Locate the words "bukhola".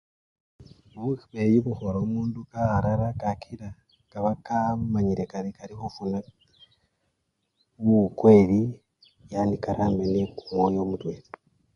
1.65-1.97